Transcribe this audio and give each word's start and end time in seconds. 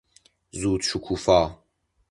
زود 0.51 0.81
شکوفا 0.83 1.57